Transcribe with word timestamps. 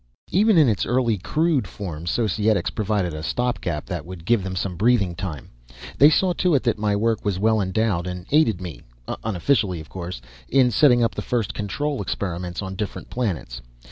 "Even 0.31 0.57
in 0.57 0.67
its 0.67 0.87
early, 0.87 1.19
crude 1.19 1.67
form, 1.67 2.07
Societics 2.07 2.71
provided 2.71 3.13
a 3.13 3.21
stopgap 3.21 3.85
that 3.85 4.03
would 4.03 4.25
give 4.25 4.41
them 4.43 4.55
some 4.55 4.75
breathing 4.75 5.13
time. 5.13 5.51
They 5.99 6.09
saw 6.09 6.33
to 6.33 6.55
it 6.55 6.63
that 6.63 6.79
my 6.79 6.95
work 6.95 7.23
was 7.23 7.37
well 7.37 7.61
endowed 7.61 8.07
and 8.07 8.25
aided 8.31 8.59
me 8.61 8.81
unofficially 9.23 9.79
of 9.79 9.89
course 9.89 10.19
in 10.49 10.71
setting 10.71 11.03
up 11.03 11.13
the 11.13 11.21
first 11.21 11.53
control 11.53 12.01
experiments 12.01 12.63
on 12.63 12.73
different 12.75 13.11
planets. 13.11 13.61